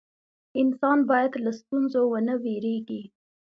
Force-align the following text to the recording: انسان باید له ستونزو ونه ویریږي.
انسان 0.61 0.97
باید 1.09 1.31
له 1.43 1.51
ستونزو 1.59 2.01
ونه 2.11 2.33
ویریږي. 2.43 3.01